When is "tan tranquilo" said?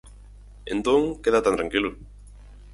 1.43-1.89